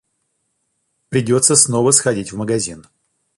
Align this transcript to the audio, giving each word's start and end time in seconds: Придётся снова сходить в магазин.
Придётся 1.09 1.55
снова 1.55 1.91
сходить 1.91 2.31
в 2.31 2.35
магазин. 2.35 2.87